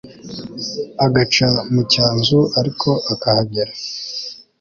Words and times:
agaca 1.05 1.49
mu 1.73 1.81
cyanzu 1.91 2.39
ariko 2.59 2.89
akahagera 3.13 3.71